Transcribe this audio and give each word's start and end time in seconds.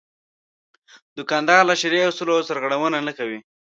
دوکاندار 1.17 1.61
له 1.69 1.75
شرعي 1.81 2.03
اصولو 2.09 2.45
سرغړونه 2.47 2.97
نه 3.07 3.11
کوي. 3.17 3.39